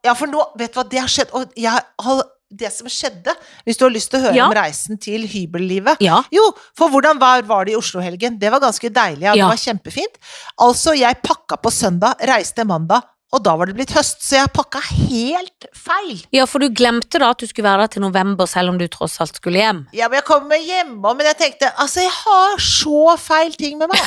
[0.05, 2.23] ja, for nå, vet du hva, det har skjedd, og jeg har
[2.55, 3.33] det som skjedde,
[3.67, 4.45] hvis du har lyst til å høre Ja.
[4.47, 6.21] om reisen til hybellivet Ja.
[6.31, 6.45] Jo,
[6.77, 8.37] for hvordan var, var det i Oslo-helgen?
[8.39, 10.21] Det var ganske deilig, ja, det var kjempefint.
[10.63, 13.03] Altså, jeg pakka på søndag, reiste mandag,
[13.35, 16.21] og da var det blitt høst, så jeg pakka helt feil.
[16.35, 18.87] ja, for du glemte da at du skulle være der til november, selv om du
[18.93, 19.85] tross alt skulle hjem.
[19.97, 23.91] Ja, men jeg kommer hjemme, men jeg tenkte, altså, jeg har så feil ting med
[23.93, 24.05] meg.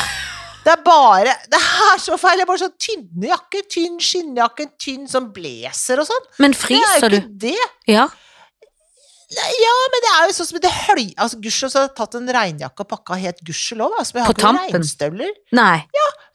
[0.68, 4.66] Det er bare, det er så feil, jeg har bare sånn tynne jakker, tynn skinnjakke,
[4.84, 6.26] tynn sånn blazer og sånn.
[6.44, 7.16] Men Det er jo jo du?
[7.22, 7.68] ikke det.
[7.88, 8.08] Ja.
[9.28, 11.02] Ja, men det er jo sånn som det høy...
[11.20, 13.98] Altså, gudskjelov så har jeg tatt en regnjakke og pakka helt gudskjelov.
[14.00, 14.76] Altså, men jeg har På ikke tampen?
[14.78, 15.34] regnstøvler.
[15.58, 15.80] Nei.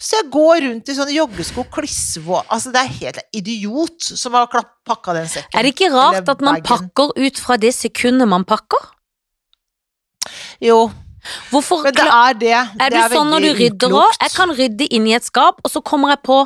[0.03, 4.51] Så jeg går rundt i sånne joggesko, klissvå Altså, det er helt idiot som har
[4.53, 5.57] pakka den sekken.
[5.57, 8.91] Er det ikke rart at man pakker ut fra det sekundet man pakker?
[10.61, 10.91] Jo.
[11.49, 12.55] Hvorfor Men det er det.
[12.59, 14.21] Er det er sånn når du rydder òg?
[14.21, 16.43] Jeg kan rydde inni et skap, og så kommer jeg på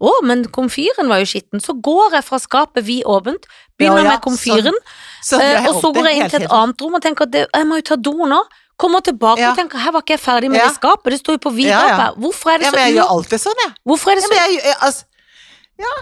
[0.00, 1.60] å, men komfyren var jo skitten.
[1.60, 3.44] Så går jeg fra skapet vidåpent,
[3.76, 6.42] begynner Ja, ja, med komfyren, Sånn eh, gjør jeg og så går jeg inn til
[6.42, 8.40] et annet rom og tenker at det, jeg må jo ta do nå.
[8.80, 9.50] Kommer tilbake Ja.
[9.50, 10.68] og tenker her var ikke jeg ferdig med Ja.
[10.68, 12.16] det skapet, det står jo på vidgapet.
[12.16, 13.72] Hvorfor er det Ja, men jeg gjør alltid sånn, jeg.
[13.84, 15.04] Hvorfor er det så Ja, jeg, altså,
[15.78, 15.94] ja,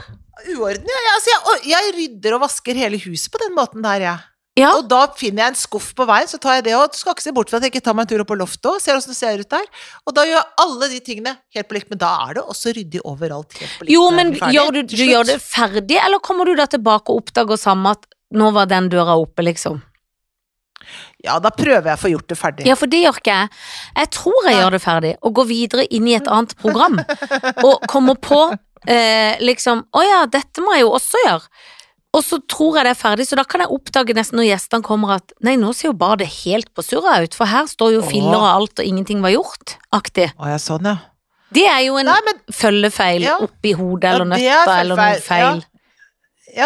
[0.55, 0.87] uorden.
[0.87, 4.19] Jeg, altså, jeg, jeg rydder og vasker hele huset på den måten der, jeg.
[4.59, 6.91] Ja, Og da finner jeg en skuff på veien, så tar jeg det òg.
[6.91, 8.39] Du skal ikke se bort fra at jeg ikke tar meg en tur opp på
[8.41, 9.67] loftet òg, ser åssen det ser ut der.
[10.07, 12.73] Og da gjør jeg alle de tingene helt på likt, men da er det også
[12.75, 13.93] ryddig overalt helt på likt.
[13.95, 17.57] jo, men gjør du, du gjør det ferdig, eller kommer du da tilbake og oppdager
[17.59, 19.81] samme at nå var den døra oppe, liksom?
[21.25, 22.67] Ja, da prøver jeg å få gjort det ferdig.
[22.69, 23.49] Ja, for det gjør ikke jeg.
[23.99, 27.01] Jeg tror jeg gjør det ferdig, og går videre inn i et annet program,
[27.67, 28.39] og kommer på
[28.87, 31.51] eh, liksom Å ja, dette må jeg jo også gjøre.
[32.17, 34.87] Og så tror jeg det er ferdig, så da kan jeg oppdage nesten når gjestene
[34.87, 37.99] kommer at nei, nå ser jo bare det helt på surra ut, for her står
[37.99, 40.31] jo filler og alt, og ingenting var gjort, aktig.
[40.41, 40.97] Å ja, sånn, ja.
[41.53, 43.37] Det er jo en Nei, men følgefeil Ja.
[43.45, 45.61] oppi hodet, eller Ja, nøtta, eller noe feil.
[45.63, 45.78] Ja,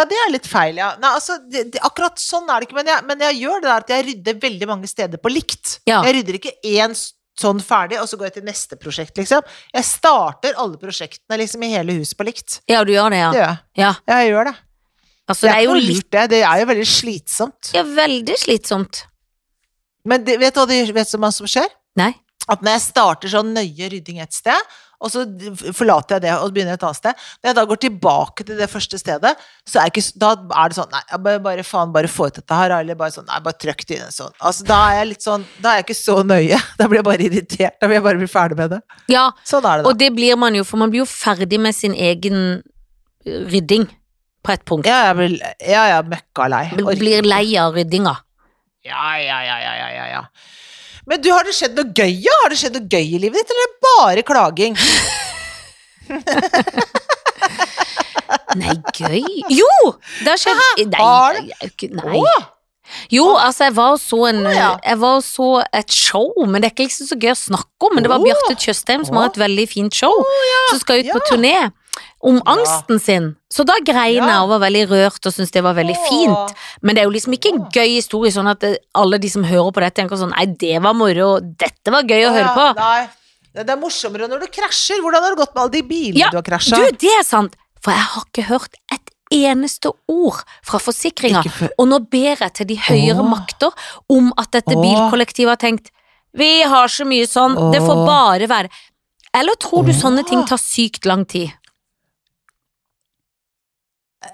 [0.09, 0.93] det er litt feil, ja.
[1.03, 3.69] Nei, altså, det, det, akkurat sånn er det ikke, men jeg, men jeg gjør det
[3.71, 5.79] der at jeg rydder veldig mange steder på likt.
[5.91, 6.03] Ja.
[6.07, 6.95] Jeg rydder ikke én
[7.43, 9.47] sånn ferdig, og så går jeg til neste prosjekt, liksom.
[9.73, 12.61] Jeg starter alle prosjektene liksom i hele huset på likt.
[12.71, 13.33] Ja, du gjør det, Det ja.
[13.33, 13.63] gjør jeg.
[13.83, 14.55] Ja, Ja, jeg gjør det.
[15.33, 16.27] altså det er jo litt det.
[16.35, 17.73] Det er jo veldig slitsomt.
[17.75, 19.05] ja, veldig slitsomt.
[20.05, 21.69] Men det, vet du hva det, vet du hva som skjer?
[21.97, 22.13] Nei.
[22.51, 25.25] At når jeg starter sånn nøye rydding et sted, og så
[25.75, 28.69] forlater jeg det og begynner et annet sted Når jeg da går tilbake til det
[28.71, 29.33] første stedet,
[29.69, 32.59] så er, ikke, da er det sånn Nei, bare, bare faen, bare få ut dette
[32.59, 34.35] her, eller bare sånn Nei, bare trykk det inn sånn.
[34.39, 36.61] Altså, da er jeg litt sånn Da er jeg ikke så nøye.
[36.79, 37.79] Da blir jeg bare irritert.
[37.83, 38.81] Da vil jeg bare bli ferdig med det.
[39.13, 41.77] Ja, Sånn er det, Og det blir man jo, for man blir jo ferdig med
[41.77, 42.39] sin egen
[43.27, 43.89] eh, rydding
[44.43, 44.89] på et punkt.
[44.91, 45.37] Ja, jeg blir
[45.69, 46.65] ja, ja, møkkalei.
[46.83, 48.17] Orker Blir lei av ryddinga.
[48.83, 50.23] Ja, ja, ja, ja, ja, ja, ja.
[51.07, 52.35] Men du, har det skjedd noe gøy, ja?
[52.45, 54.75] Har det skjedd noe gøy i livet ditt, eller er det bare klaging?
[58.59, 59.69] Nei, gøy Jo!
[60.23, 60.59] Det har skjedd
[60.93, 61.71] Nei, Har det?
[61.83, 62.23] jo nei.
[63.13, 64.41] Jo, altså, jeg var så en.
[64.53, 67.95] Jeg var så et show, men det er ikke liksom så gøy å snakke om.
[67.97, 68.21] Men det var.
[68.21, 70.13] Bjarte Tjøstheim som har et veldig fint show,
[70.69, 71.55] som skal ut på turné.
[72.23, 73.25] Om angsten sin.
[73.51, 76.53] Så da grein jeg og var veldig rørt og syntes det var veldig fint.
[76.81, 78.63] Men det er jo liksom ikke en gøy historie sånn at
[78.95, 82.29] alle de som hører på dette, tenker sånn Nei, det var moro, dette var gøy
[82.29, 82.69] å høre på.
[82.79, 83.03] Nei.
[83.53, 85.03] Det det er morsommere når du krasjer.
[85.05, 86.79] Hvordan har det gått med alle de bilene Ja, du har krasja?
[86.79, 91.43] Du, det er sant, for jeg har ikke hørt et eneste ord fra forsikringa.
[91.51, 91.73] For...
[91.81, 93.29] Og nå ber jeg til de høyere Åh.
[93.29, 94.81] makter om at dette Åh.
[94.85, 95.93] bilkollektivet har tenkt
[96.37, 98.73] Vi har så mye sånn, det får bare være
[99.37, 101.53] Eller tror du sånne ting tar sykt lang tid?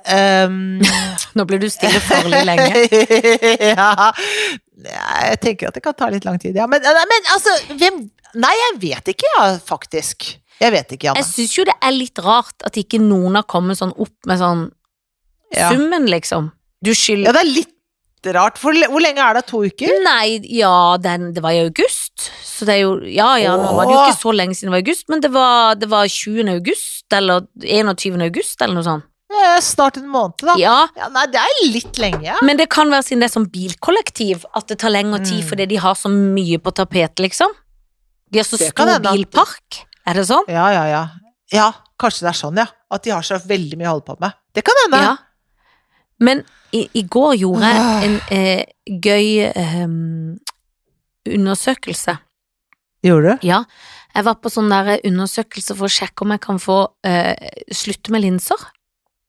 [0.08, 0.80] Um,
[1.36, 2.82] Nå blir du stille farlig lenge.
[3.72, 4.12] ja
[4.84, 6.68] Jeg tenker at det kan ta litt lang tid, ja.
[6.70, 8.04] Men, men altså, hvem
[8.38, 10.26] Nei, jeg vet ikke, ja, faktisk.
[10.60, 11.22] Jeg vet ikke, Janne.
[11.22, 14.40] Jeg syns jo det er litt rart at ikke noen har kommet sånn opp med
[14.42, 14.66] sånn
[15.54, 15.70] Ja.
[15.72, 16.50] summen, liksom.
[16.84, 18.58] Du ja, det er litt rart.
[18.60, 19.46] For hvor lenge er det?
[19.48, 19.94] To uker?
[20.04, 22.28] Nei, ja, den, det var i august.
[22.44, 24.76] Så det er jo Ja ja, nå var det jo ikke så lenge siden det
[24.76, 26.52] var august, men det var, det var 20.
[26.52, 28.20] august, eller 21.
[28.28, 29.08] august, eller noe sånt.
[29.30, 30.54] Eh, Snart en måned, da.
[30.56, 32.36] Ja, Ja, nei, det er litt lenge, ja.
[32.42, 35.48] men det kan være siden det er sånn bilkollektiv at det tar lengre tid Mm.
[35.50, 37.52] fordi de har så mye på tapetet, liksom.
[38.32, 39.84] De har så Det stor bilpark.
[40.06, 40.44] Er det sånn?
[40.48, 41.08] Ja, ja, ja.
[41.52, 42.66] Ja, kanskje det er sånn, ja.
[42.90, 44.32] At de har så veldig mye å holde på med.
[44.54, 45.02] Det kan hende.
[45.04, 45.16] Ja.
[46.20, 48.00] Men i, i går gjorde jeg Ah.
[48.04, 49.86] en eh, gøy eh,
[51.26, 52.18] undersøkelse.
[53.04, 53.46] Gjorde du?
[53.46, 53.64] Ja,
[54.14, 57.36] jeg var på sånn der undersøkelse for å sjekke om jeg kan få eh,
[57.70, 58.56] slutte med linser.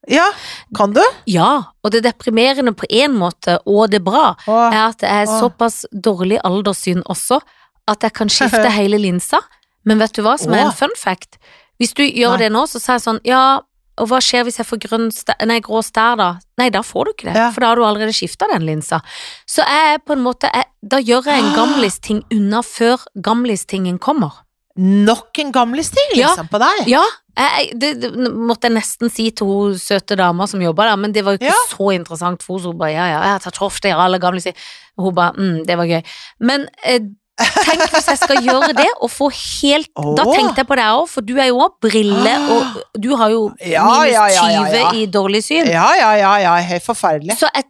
[0.08, 0.30] Ja,
[0.76, 1.02] kan du?
[1.28, 5.28] Ja, og det deprimerende på en måte, og det bra, Åh, er at jeg er
[5.28, 5.40] Åh.
[5.42, 7.42] såpass dårlig alderssyn også,
[7.88, 9.42] at jeg kan skifte hele linsa.
[9.86, 11.38] Men vet du hva som er en fun fact?
[11.80, 12.46] Hvis du gjør Nei.
[12.46, 13.60] det nå, så sier jeg sånn, ja,
[14.00, 15.08] og hva skjer hvis jeg får grønn
[15.48, 16.30] nei, grå stær da?
[16.60, 17.50] Nei, da får du ikke det, Ja.
[17.52, 19.02] for da har du allerede skifta den linsa.
[19.48, 24.00] Så jeg er på en måte, jeg, da gjør jeg en gamlis-ting unna før gamlis-tingen
[24.00, 24.32] kommer.
[24.80, 26.30] Nok en gamlisting, Ja.
[26.30, 26.88] liksom, på deg?
[26.88, 27.04] Ja,
[27.40, 31.12] jeg, det, det måtte jeg nesten si til hun søte dama som jobba der, men
[31.16, 31.62] det var jo ikke Ja.
[31.72, 32.72] så interessant for henne.
[32.74, 34.54] Hun bare ja, ja, jeg har tatt hofte i alle gamle si.
[35.00, 36.02] Hun bare mm, det var gøy.
[36.48, 37.00] Men eh,
[37.40, 39.88] tenk hvis jeg skal gjøre det og få helt
[40.18, 43.32] Da tenkte jeg på deg òg, for du er jo òg brille, og du har
[43.32, 44.92] jo Ja, minus ja, ja, 20 ja, ja.
[45.00, 45.68] i dårlig syn.
[45.72, 47.38] Ja, ja, ja, ja, helt forferdelig.
[47.40, 47.64] Så jeg,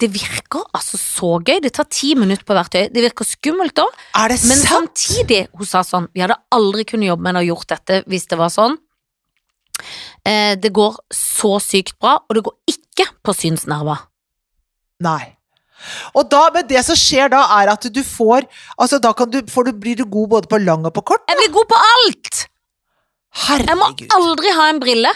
[0.00, 1.58] det, virker altså så gøy.
[1.64, 2.90] Det tar ti minutter på hvert øye.
[2.92, 4.04] Det virker skummelt òg.
[4.16, 4.68] Men sant?
[4.96, 8.28] samtidig, hun sa sånn, vi hadde aldri kunnet jobbe med henne og gjort dette hvis
[8.30, 8.78] det var sånn.
[10.28, 14.06] Eh, det går så sykt bra, og det går ikke på synsnerver.
[15.04, 15.36] Nei.
[16.12, 18.44] Og da, men det som skjer da, er at du får
[18.76, 21.24] Altså, da kan du, får du, blir du god både på lang og på kort.
[21.30, 22.46] Jeg blir god på alt!
[23.48, 23.86] Jeg må
[24.16, 25.12] aldri ha en brille.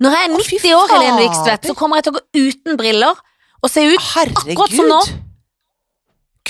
[0.00, 1.24] Når jeg er Å, 90 år, Helene.
[1.26, 3.18] Vikstvedt, så kommer jeg til å gå uten briller
[3.62, 4.54] og se ut Herregud.
[4.54, 5.00] akkurat som nå.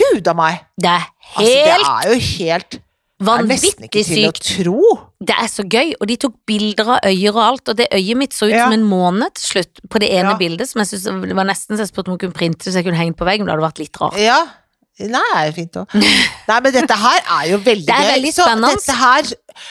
[0.01, 0.61] Gud a meg.
[0.81, 2.81] Det er Altså, det er jo helt
[3.23, 4.41] vanvittig sykt.
[4.65, 4.99] tro.
[5.21, 8.17] Det er så gøy, og de tok bilder av øyer og alt, og det øyet
[8.17, 8.65] mitt så ut Ja.
[8.65, 10.37] som en måned til slutt på det ene Ja.
[10.37, 12.75] bildet, som jeg synes det var nesten så jeg spurte om hun kunne printe så
[12.81, 14.17] jeg kunne hengt på veggen, det hadde vært litt rart.
[14.19, 14.47] Ja.
[15.01, 15.95] Nei, det er jo fint òg.
[16.51, 18.11] Nei, men dette her er jo veldig Det er gøy.
[18.15, 18.97] veldig Så spennende.
[19.01, 19.31] her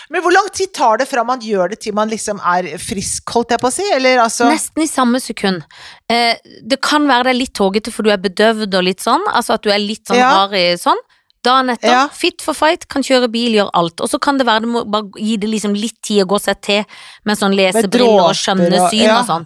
[0.09, 3.29] Men hvor lang tid tar det fra man gjør det til man liksom er frisk,
[3.35, 3.85] holdt jeg på å si?
[3.95, 5.63] Eller altså Nesten i samme sekund.
[6.09, 9.23] Eh, det kan være det er litt tågete for du er bedøvd og litt sånn,
[9.33, 10.31] altså at du er litt sånn Ja.
[10.41, 10.99] hard i sånn.
[11.45, 12.07] Dagen etter, Ja.
[12.11, 14.01] fit for fight, kan kjøre bil, gjøre alt.
[14.01, 16.39] Og så kan det være det må bare gi det liksom litt tid å gå
[16.41, 16.83] seg til
[17.23, 19.19] med sånn lesebriller og skjønne syn ja.
[19.21, 19.45] og sånn.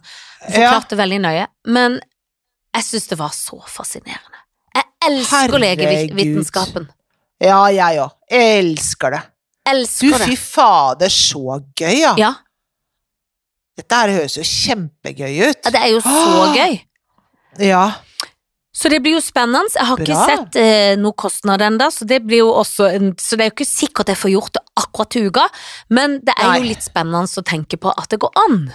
[0.49, 0.79] Ja.
[0.79, 1.47] det veldig nøye.
[1.67, 1.99] Men
[2.73, 4.41] jeg syns det var så fascinerende.
[5.07, 6.87] Elsker legevitenskapen.
[7.43, 8.13] Ja, jeg òg.
[8.31, 9.21] Elsker det.
[9.73, 12.13] Elsker Du, fy fader, så gøy, ja.
[12.19, 12.33] Ja,
[13.77, 15.61] Dette her høres jo kjempegøy ut.
[15.65, 16.75] ja, det er jo så gøy.
[17.63, 17.85] Ja.
[18.73, 19.69] Så det blir jo spennende.
[19.73, 23.37] Jeg har ikke sett eh, noe kostnad ennå, så det blir jo også en, Så
[23.37, 25.47] det er jo ikke sikkert jeg får gjort det akkurat til uka,
[25.93, 28.71] men det er jo litt spennende å tenke på at det går an.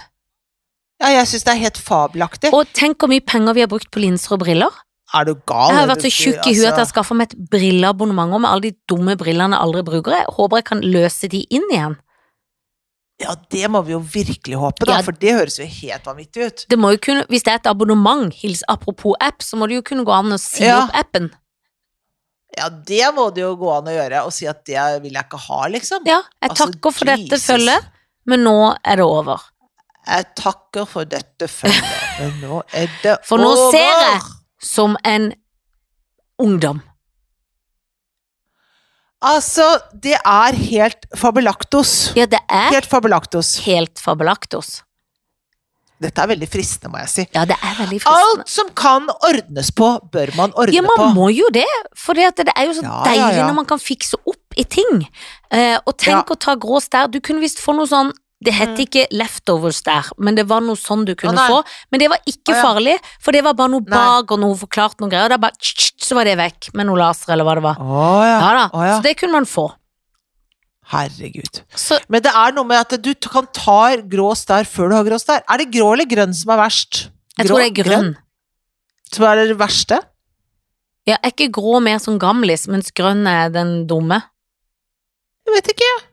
[1.01, 2.53] ja, jeg syns det er helt fabelaktig.
[2.55, 4.71] Og tenk hvor mye penger vi har brukt på linser og briller.
[5.13, 5.71] Er du gal?
[5.73, 8.33] Jeg har vært så tjukk i huet at jeg altså- har skaffa meg et brilleabonnement
[8.33, 10.11] og med alle de dumme brillene jeg aldri bruker.
[10.11, 11.97] Jeg håper jeg kan løse de inn igjen.
[13.19, 15.01] Ja, det må vi jo virkelig håpe, da, Ja.
[15.01, 16.65] for det høres jo helt vanvittig ut.
[16.69, 19.75] Det må jo kunne, Hvis det er et abonnement, hils apropos app, så må det
[19.75, 20.83] jo kunne gå an å si Ja.
[20.85, 21.31] opp appen.
[22.57, 25.23] Ja, det må det jo gå an å gjøre, og si at det vil jeg
[25.23, 25.99] ikke ha, liksom.
[26.05, 27.85] Ja, jeg Altså, takker for dette følget,
[28.25, 29.39] men nå er det over.
[30.07, 33.71] Jeg takker for dette følget, men nå er det For nå over.
[33.71, 34.21] ser jeg
[34.61, 35.31] som en
[36.39, 36.81] ungdom.
[39.19, 39.65] Altså,
[39.99, 42.13] det er helt fabelaktos.
[42.15, 43.57] Ja, det er Helt fabelaktos.
[43.65, 44.81] helt fabelaktos.
[45.99, 47.23] Dette er veldig fristende, må jeg si.
[47.35, 48.29] Ja, det er veldig fristende.
[48.39, 50.77] Alt som kan ordnes på, bør man ordne på.
[50.77, 51.07] Ja, man på.
[51.17, 51.65] må jo det,
[51.99, 53.47] for det er jo så Ja, ja, deilig ja.
[53.49, 55.03] når man kan fikse opp i ting.
[55.51, 56.35] Eh, og tenk Ja.
[56.35, 58.79] å ta grå stær, du kunne visst få noe sånn det het Mm.
[58.85, 61.63] ikke leftovers der, men det var noe sånn du kunne få.
[61.91, 64.99] Men det var ikke farlig, for det var bare noe bag bak og noe forklart
[65.01, 65.37] noe greier.
[65.37, 67.75] Bare så var det vekk med noe laser eller hva det var.
[67.83, 68.39] Oh, ja.
[68.39, 68.95] Ja Å, ja.
[68.97, 69.67] Så det kunne man få.
[70.89, 71.61] Herregud.
[71.75, 75.03] Så Men det er noe med at du kan ta grå stær før du har
[75.05, 75.43] grå stær.
[75.47, 77.09] Er det grå eller grønn som er verst?
[77.37, 78.15] jeg tror det er grønn.
[79.13, 79.99] Som er det verste?
[81.07, 84.21] Ja, er ikke grå mer som gamlis, mens grønn er den dumme?
[85.47, 85.87] Jeg vet ikke.
[85.89, 86.08] Jeg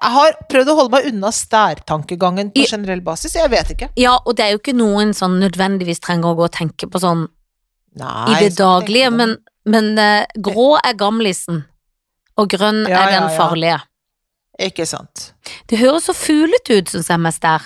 [0.00, 3.36] har prøvd å holde meg unna stærtankegangen på generell basis.
[3.38, 3.90] Jeg vet ikke.
[4.00, 7.02] Ja, og det er jo ikke noen som nødvendigvis trenger å gå og tenke på
[7.02, 7.26] sånn
[7.96, 11.62] Nei, i det daglige, men, men uh, grå er gamlisen,
[12.36, 13.36] og grønn Ja, er den ja, ja.
[13.38, 13.78] farlige.
[14.66, 15.30] Ikke sant.
[15.68, 17.64] Det høres så fuglete ut, syns jeg mest der.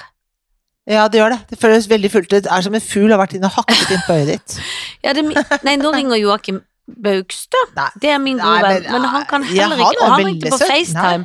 [0.90, 1.40] Ja, det gjør det.
[1.50, 2.46] Det føles veldig fuglete ut.
[2.46, 4.56] Det er som en fugl har vært inne og hakket inn på øyet ditt.
[5.04, 5.22] Ja, det,
[5.64, 6.58] nei, nå ringer Joakim
[7.00, 7.60] Baugstø.
[8.02, 10.58] Det er min Nei, gode venn, men, han kan heller ikke Og han ringte på
[10.60, 10.74] FaceTime.
[10.74, 11.24] FaceTime.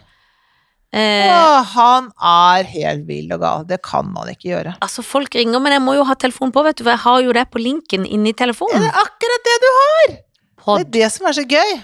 [0.95, 3.65] Eh, Å, han er helt vill og gal.
[3.67, 4.77] Det kan man ikke gjøre.
[4.79, 7.25] altså, folk ringer, men jeg må jo ha telefonen på, vet du, for jeg har
[7.25, 8.85] jo det på linken inni Det telefonen.
[8.87, 10.15] er akkurat det du har!
[10.65, 11.75] Det er det som er så gøy.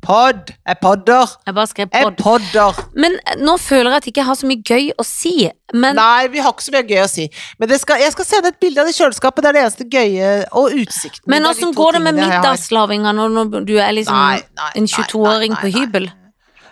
[0.00, 0.52] Pod.
[0.64, 1.32] Jeg podder.
[1.44, 2.78] Jeg bare skrev Jeg podder.
[2.96, 5.32] Men eh, nå føler jeg at jeg ikke har så mye gøy å si.
[5.76, 7.26] Men Nei, vi har ikke så mye gøy å si.
[7.60, 9.44] Men det skal, jeg skal sende et bilde av det kjøleskapet.
[9.44, 10.30] Det er det eneste gøye.
[10.56, 11.26] Og utsikten.
[11.28, 14.70] Men Det åssen går det med tingene middagslavinga når når du er liksom Nei, nei,
[14.80, 16.08] en 22-åring nei, på hybel?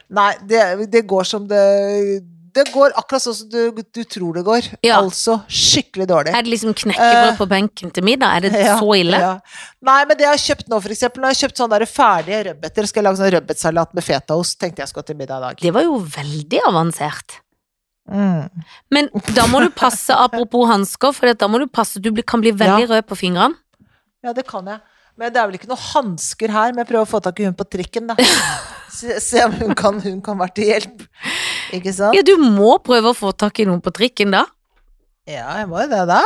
[0.08, 1.62] Nei, det, det går som det
[2.56, 4.68] Det går akkurat sånn som du, du tror det går.
[4.82, 5.02] Ja.
[5.02, 6.32] Altså skikkelig dårlig.
[6.34, 8.38] Er det liksom knekkebrød uh, på benken til middag?
[8.38, 9.20] Er det Ja, så ille?
[9.20, 9.34] ja.
[9.84, 11.92] Nei, men det jeg har kjøpt nå, for eksempel, når jeg har kjøpt sånne der
[11.92, 15.46] ferdige rødbeter, skal jeg lage sånn rødbetsalat med fetaost, tenkte jeg skulle til middag i
[15.46, 15.62] dag.
[15.68, 17.38] Det var jo veldig avansert.
[18.08, 18.64] Mm.
[18.96, 22.56] Men da må du passe, apropos hansker, for da må du passe, du kan bli
[22.56, 23.60] veldig rød på fingrene.
[24.24, 24.80] Ja, det kan jeg.
[25.18, 27.48] Men det er vel ikke noen hansker her, men jeg prøver å få tak i
[27.48, 28.18] hun på trikken, da.
[28.98, 31.02] Se, se om hun kan, hun kan være til hjelp.
[31.76, 32.16] Ikke sant?
[32.16, 34.40] Ja, du må prøve å få tak i noen på trikken da.
[35.28, 36.22] Ja, jeg må jo det, da.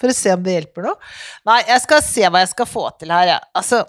[0.00, 1.10] For å se om det hjelper noe.
[1.50, 3.48] Nei, jeg skal se hva jeg skal få til her, jeg.
[3.60, 3.82] Altså,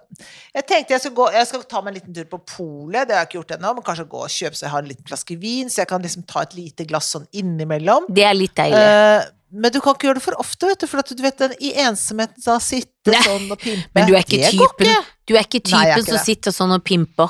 [0.57, 3.15] jeg tenkte jeg skal, gå Jeg skal ta meg en liten tur på polet, det
[3.15, 5.07] har jeg ikke gjort ennå, men kanskje gå og kjøpe så jeg har en liten
[5.07, 8.09] flaske vin, så jeg kan liksom ta et lite glass sånn innimellom.
[8.11, 8.81] Det er litt deilig.
[8.81, 11.53] Eh, men du kan ikke gjøre det for ofte, vet du, for du vet den
[11.59, 13.89] i ensomheten da sitte sånn og pimpe.
[13.95, 15.07] men du er ikke det typen.
[15.27, 17.29] Du er ikke Nei, er typen ikke som sitter sånn og pimper.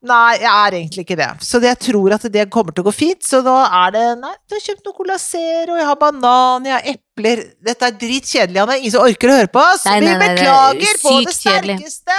[0.00, 1.28] Nei, jeg er egentlig ikke det.
[1.44, 3.20] Så det, jeg tror at det kommer til å gå fint.
[3.26, 6.72] Så nå er det Nei, du har kjøpt noe Cola Zero, jeg har banan, jeg
[6.72, 8.78] har epler Dette er dritkjedelig, Anne.
[8.80, 9.84] Ingen som orker å høre på oss.
[9.90, 12.16] Nei, nei, Vi nei, er beklager på det sterkeste!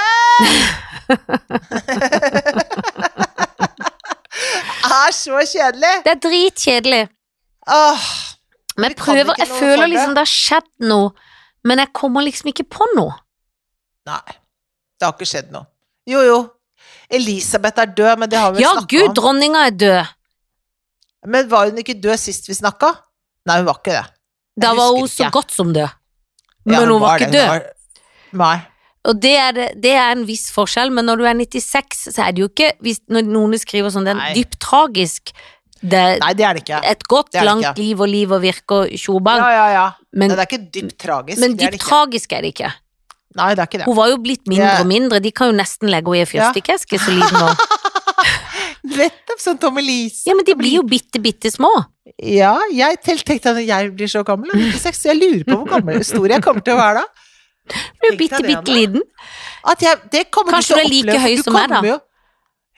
[5.02, 5.96] er så kjedelig.
[6.06, 7.02] Det er dritkjedelig.
[7.72, 8.06] Åh,
[8.82, 11.12] Men jeg prøver, jeg føler liksom det har skjedd noe,
[11.68, 13.14] men jeg kommer liksom ikke på noe.
[14.10, 14.22] nei,
[15.00, 15.68] det har ikke skjedd noe.
[16.10, 16.40] Jo, jo.
[17.14, 20.12] Elisabeth er død, men det har vi Ja, snakka gud, dronninga er død.
[21.30, 22.96] Men var hun ikke død sist vi snakka?
[23.46, 24.06] Nei, hun var ikke det.
[24.58, 25.32] Jeg Da var hun så ikke.
[25.38, 25.90] godt som død.
[26.66, 27.48] Ja, Men hun var det, ikke død.
[27.48, 27.70] var-
[28.34, 28.58] Nei.
[29.04, 32.32] Og det er, det, er en viss forskjell, men når du er 96, så er
[32.32, 35.32] det jo ikke hvis, noen skriver sånn, det er dypt tragisk.
[35.82, 36.80] Det er Nei, det er det ikke.
[36.92, 37.82] et godt, langt ikke.
[37.82, 39.86] liv og liv og virke og tjobang, Ja, ja, ja.
[40.14, 41.42] men, det er ikke dypt tragisk.
[41.42, 42.70] men dypt tragisk er det ikke.
[43.40, 43.88] Nei, det er ikke det.
[43.88, 46.30] Hun var jo blitt mindre og mindre, de kan jo nesten legge henne i en
[46.30, 47.54] fyrstikkeske så liten nå.
[49.02, 50.26] Nettopp som Tommelise.
[50.28, 51.70] Ja, men de blir jo bitte, bitte små.
[52.22, 56.34] Ja, jeg tenkte at jeg blir så gammel, så jeg lurer på hvor gammel stor
[56.34, 57.28] jeg kommer til å være da.
[57.72, 59.04] Du er bitte, bitte liten.
[59.70, 61.82] At jeg, det kommer Kanskje du er like høy som meg, da.
[61.86, 62.00] Jo,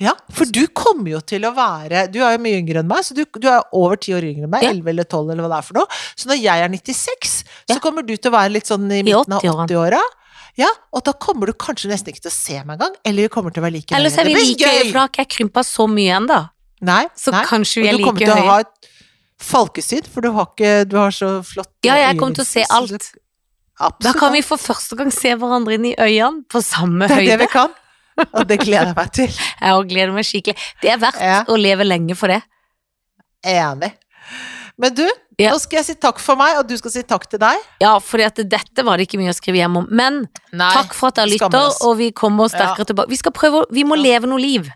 [0.02, 3.04] ja, for du kommer jo til å være Du er jo mye yngre enn meg,
[3.06, 4.64] så du, du er over ti år yngre enn meg.
[4.66, 4.72] Ja.
[4.74, 6.00] 11 eller 12 eller hva det er for noe.
[6.18, 7.36] Så når jeg er 96,
[7.70, 7.76] Ja.
[7.76, 9.68] så kommer du til å være litt sånn i midten av 80-årene.
[9.70, 10.02] 80-åra.
[10.58, 13.30] Ja, og da kommer du kanskje nesten ikke til å se meg engang, eller vi
[13.34, 15.24] kommer til å være like Ellers så er vi like høye, for da har ikke
[15.24, 16.40] jeg krympa så mye ennå.
[16.90, 17.42] Nei, Så nei.
[17.50, 18.90] kanskje vi er like Og du kommer til å ha et
[19.44, 22.66] falkesyn, for du har, ikke, du har så flott Ja, jeg kommer til å se
[22.70, 22.94] alt.
[23.82, 24.04] Absolutt.
[24.06, 27.32] Da kan vi for første gang se hverandre inn i øynene på samme Det er
[27.34, 27.74] det vi kan.
[28.38, 29.28] Og det gleder jeg meg til.
[29.62, 30.58] Jeg òg gleder meg skikkelig.
[30.82, 31.44] Det er verdt Ja.
[31.50, 32.42] å leve lenge for det.
[33.46, 33.94] Enig.
[34.78, 35.04] Men du,
[35.38, 35.52] Ja.
[35.54, 37.58] nå skal jeg si takk for meg, og du skal si takk til deg.
[37.82, 39.88] Ja, for dette var det ikke mye å skrive hjem om.
[39.90, 43.10] Men Nei, takk for at dere lytter, og vi kommer sterkere tilbake.
[43.10, 44.04] Vi skal prøve, vi må Ja.
[44.04, 44.70] leve noe liv.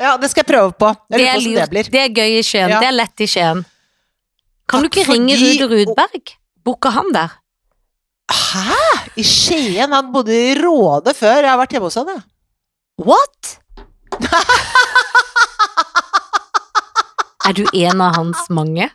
[0.00, 0.88] Ja, det skal jeg prøve på.
[1.10, 1.60] Jeg Det er lurt.
[1.60, 1.90] det blir.
[1.90, 2.68] Det er gøy i Skien.
[2.68, 2.80] Ja.
[2.80, 3.64] Det er lett i Skien.
[4.68, 5.58] Kan du ikke ringe de...
[5.62, 6.32] Rude Rudberg?
[6.64, 7.30] Booke han der?
[8.32, 8.74] Hæ?
[9.16, 9.92] I Skien?
[9.92, 11.42] Han bodde i Råde før.
[11.42, 12.22] Jeg har vært hjemme hos han, jeg.
[13.02, 13.58] What?
[17.44, 18.86] er du en av hans mange?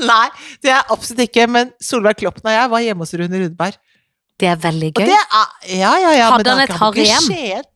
[0.00, 0.26] Nei,
[0.64, 1.46] det er jeg absolutt ikke.
[1.52, 3.76] Men Solveig Kloppen og jeg var hjemme hos Rune Rudberg.
[4.40, 5.04] Det er veldig gøy.
[5.04, 6.26] det er, ja, ja, ja.
[6.32, 7.24] Hadde men han et harem?
[7.26, 7.70] Skien.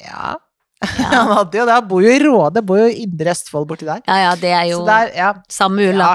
[0.00, 0.36] Ja.
[1.12, 1.74] Han hadde jo det.
[1.76, 2.62] Han bor jo i Råde.
[2.64, 4.00] Bor jo i Indre Østfold borti der.
[4.08, 5.34] Ja ja, det er jo der, ja.
[5.52, 6.14] samme ulla.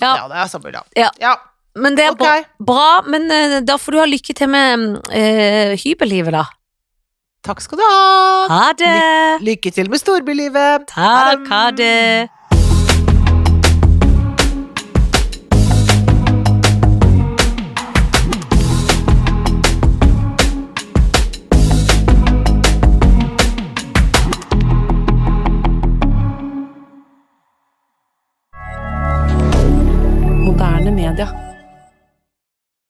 [0.00, 0.14] Ja.
[0.24, 0.80] Det er samme ulla.
[0.96, 1.10] Ja.
[1.20, 1.34] ja.
[1.76, 2.46] Men det er okay.
[2.56, 6.46] bra, bra, men uh, da får du ha lykke til med uh, hybellivet, da.
[7.42, 8.48] Takk skal du ha!
[8.52, 9.40] Ha det!
[9.40, 10.84] Ly lykke til med storbylivet!
[10.92, 12.28] Takk, ha det!
[31.20, 31.49] D'accord.